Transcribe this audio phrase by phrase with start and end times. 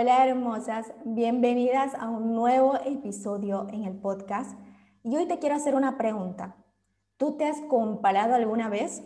[0.00, 4.58] Hola hermosas, bienvenidas a un nuevo episodio en el podcast.
[5.02, 6.56] Y hoy te quiero hacer una pregunta.
[7.18, 9.02] ¿Tú te has comparado alguna vez?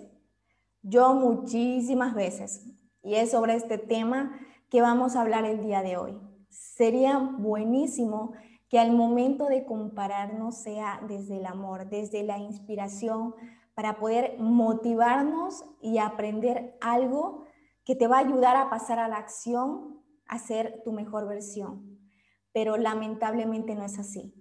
[0.82, 2.64] Yo muchísimas veces.
[3.02, 4.38] Y es sobre este tema
[4.70, 6.16] que vamos a hablar el día de hoy.
[6.48, 8.30] Sería buenísimo
[8.68, 13.34] que al momento de compararnos sea desde el amor, desde la inspiración,
[13.74, 17.46] para poder motivarnos y aprender algo
[17.84, 20.38] que te va a ayudar a pasar a la acción, a
[20.84, 21.98] tu mejor versión.
[22.52, 24.34] Pero lamentablemente no es así.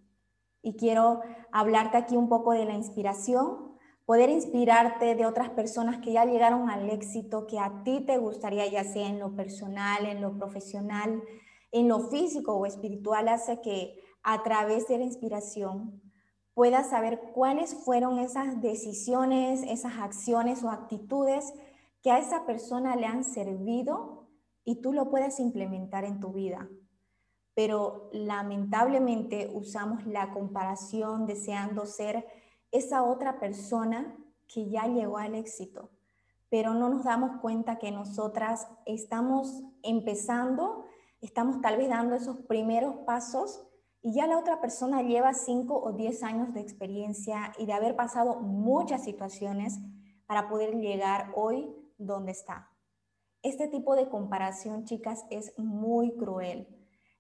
[0.61, 1.21] Y quiero
[1.52, 3.73] hablarte aquí un poco de la inspiración,
[4.05, 8.67] poder inspirarte de otras personas que ya llegaron al éxito que a ti te gustaría,
[8.67, 11.22] ya sea en lo personal, en lo profesional,
[11.72, 16.02] en lo físico o espiritual, hace que a través de la inspiración
[16.53, 21.53] puedas saber cuáles fueron esas decisiones, esas acciones o actitudes
[22.02, 24.22] que a esa persona le han servido
[24.66, 26.69] y tú lo puedes implementar en tu vida.
[27.56, 32.25] Pero lamentablemente usamos la comparación deseando ser
[32.72, 35.91] esa otra persona que ya llegó al éxito,
[36.50, 40.86] pero no nos damos cuenta que nosotras estamos empezando,
[41.22, 43.67] estamos tal vez dando esos primeros pasos
[44.02, 47.95] y ya la otra persona lleva 5 o 10 años de experiencia y de haber
[47.95, 49.80] pasado muchas situaciones
[50.25, 52.72] para poder llegar hoy donde está.
[53.44, 56.67] Este tipo de comparación, chicas, es muy cruel.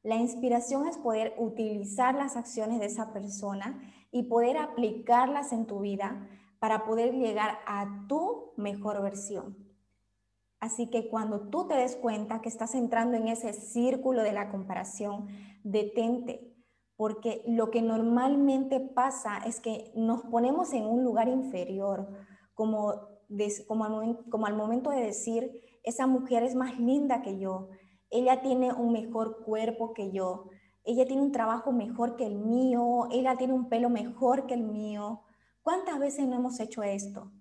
[0.01, 5.81] La inspiración es poder utilizar las acciones de esa persona y poder aplicarlas en tu
[5.81, 9.57] vida para poder llegar a tu mejor versión.
[10.61, 14.49] Así que cuando tú te des cuenta que estás entrando en ese círculo de la
[14.49, 15.27] comparación,
[15.65, 16.55] detente,
[16.95, 22.07] porque lo que normalmente pasa es que nos ponemos en un lugar inferior,
[22.53, 22.93] como,
[23.67, 25.51] como, al, momento de decir,
[25.83, 27.69] esa mujer es más linda que yo,
[28.09, 30.49] ella tiene un mejor cuerpo que yo,
[30.85, 34.63] ella tiene un trabajo mejor que el mío, ella tiene un pelo mejor que el
[34.63, 35.21] mío.
[35.61, 37.31] ¿Cuántas veces no hemos hecho esto?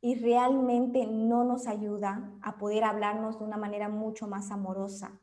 [0.00, 5.20] Y realmente no nos ayuda a poder hablarnos de una manera mucho más amorosa.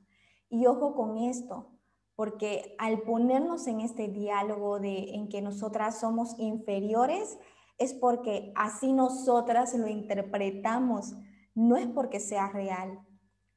[0.49, 1.71] Y ojo con esto,
[2.15, 7.37] porque al ponernos en este diálogo de en que nosotras somos inferiores,
[7.77, 11.15] es porque así nosotras lo interpretamos,
[11.55, 12.99] no es porque sea real.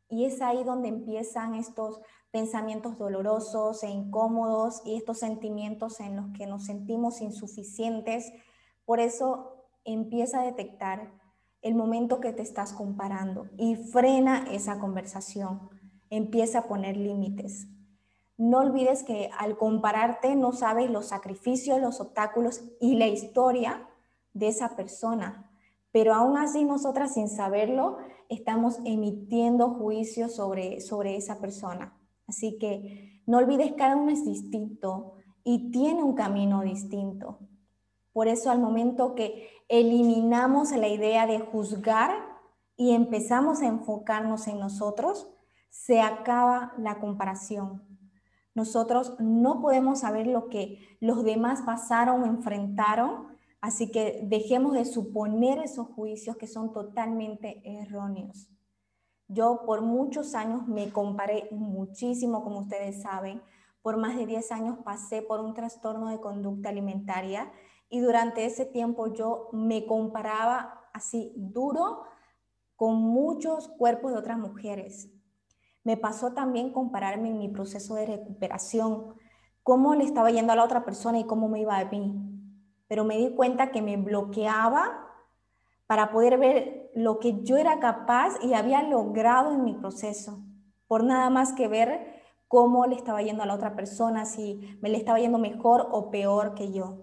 [0.08, 6.26] Y es ahí donde empiezan estos pensamientos dolorosos e incómodos y estos sentimientos en los
[6.36, 8.32] que nos sentimos insuficientes.
[8.84, 11.12] Por eso empieza a detectar
[11.60, 15.70] el momento que te estás comparando y frena esa conversación.
[16.10, 17.68] Empieza a poner límites.
[18.36, 23.88] No olvides que al compararte no sabes los sacrificios, los obstáculos y la historia
[24.32, 25.51] de esa persona.
[25.92, 27.98] Pero aún así nosotras sin saberlo
[28.28, 31.96] estamos emitiendo juicios sobre, sobre esa persona.
[32.26, 35.14] Así que no olvides cada uno es distinto
[35.44, 37.38] y tiene un camino distinto.
[38.12, 42.10] Por eso al momento que eliminamos la idea de juzgar
[42.76, 45.30] y empezamos a enfocarnos en nosotros,
[45.70, 47.82] se acaba la comparación.
[48.54, 53.31] Nosotros no podemos saber lo que los demás pasaron o enfrentaron,
[53.62, 58.50] así que dejemos de suponer esos juicios que son totalmente erróneos.
[59.28, 63.40] Yo por muchos años me comparé muchísimo, como ustedes saben.
[63.80, 67.50] Por más de 10 años pasé por un trastorno de conducta alimentaria
[67.88, 72.02] y durante ese tiempo yo me comparaba así duro
[72.74, 75.08] con muchos cuerpos de otras mujeres.
[75.84, 79.14] Me pasó también compararme en mi proceso de recuperación,
[79.62, 82.31] cómo le estaba yendo a la otra persona y cómo me iba a mí.
[82.92, 85.08] Pero me di cuenta que me bloqueaba
[85.86, 90.44] para poder ver lo que yo era capaz y había logrado en mi proceso,
[90.88, 94.90] por nada más que ver cómo le estaba yendo a la otra persona, si me
[94.90, 96.98] le estaba yendo mejor o peor que yo.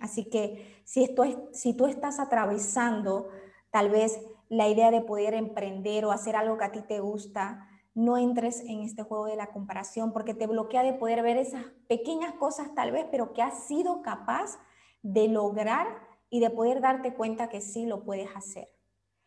[0.00, 3.28] Así que si, esto es, si tú estás atravesando
[3.70, 7.68] tal vez la idea de poder emprender o hacer algo que a ti te gusta,
[7.94, 11.66] no entres en este juego de la comparación porque te bloquea de poder ver esas
[11.86, 14.58] pequeñas cosas tal vez, pero que has sido capaz
[15.02, 15.86] de lograr
[16.30, 18.68] y de poder darte cuenta que sí lo puedes hacer.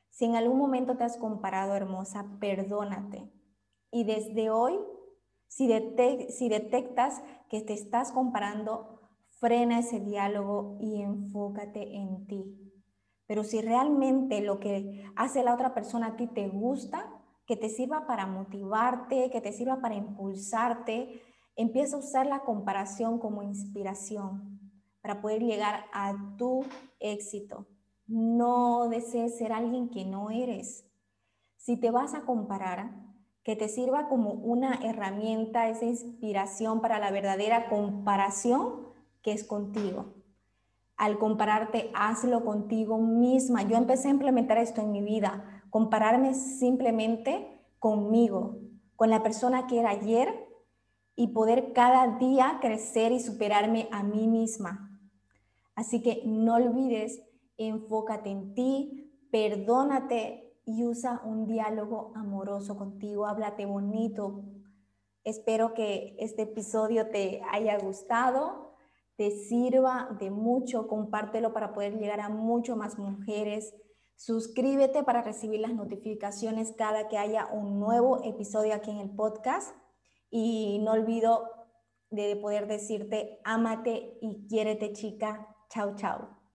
[0.10, 3.32] Si en algún momento te has comparado, hermosa, perdónate.
[3.92, 4.80] Y desde hoy,
[5.48, 5.70] si,
[6.30, 9.02] si detectas que te estás comparando,
[9.40, 12.64] frena ese diálogo y enfócate en ti.
[13.26, 17.12] Pero si realmente lo que hace la otra persona a ti te gusta,
[17.46, 21.22] que te sirva para motivarte, que te sirva para impulsarte,
[21.56, 24.53] empieza a usar la comparación como inspiración
[25.04, 26.64] para poder llegar a tu
[27.02, 27.68] éxito.
[28.08, 30.88] No desees ser alguien que no eres.
[31.58, 32.96] Si te vas a comparar,
[33.44, 38.88] que te sirva como una herramienta, esa inspiración para la verdadera comparación
[39.22, 40.14] que es contigo.
[40.96, 43.64] Al compararte, hazlo contigo misma.
[43.64, 48.60] Yo empecé a implementar esto en mi vida, compararme simplemente conmigo,
[48.96, 50.48] con la persona que era ayer
[51.18, 54.92] y poder cada día crecer y superarme a mí misma.
[55.76, 57.22] Así que no olvides,
[57.58, 64.44] enfócate en ti, perdónate y usa un diálogo amoroso contigo, háblate bonito.
[65.24, 68.76] Espero que este episodio te haya gustado,
[69.16, 73.74] te sirva de mucho, compártelo para poder llegar a mucho más mujeres.
[74.16, 79.76] Suscríbete para recibir las notificaciones cada que haya un nuevo episodio aquí en el podcast.
[80.30, 81.48] Y no olvido
[82.10, 85.53] de poder decirte, ámate y quiérete chica.
[85.74, 86.43] Chao, chao.